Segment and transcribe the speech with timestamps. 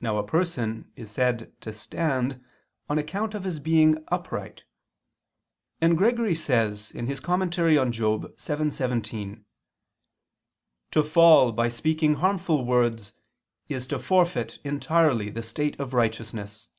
[0.00, 2.40] Now a person is said to stand
[2.88, 4.62] on account of his being upright;
[5.80, 7.46] and Gregory says (Moral.
[7.46, 9.44] vii, 17):
[10.92, 13.12] "To fall by speaking harmful words
[13.68, 16.70] is to forfeit entirely the state of righteousness."